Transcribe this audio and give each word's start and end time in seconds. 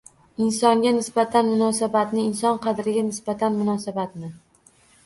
Insonga 0.45 0.93
nisbatan 0.95 1.49
munosabatni. 1.51 2.27
Inson 2.31 2.59
qadriga 2.67 3.07
nisbatan 3.13 3.61
munosabatni. 3.63 4.35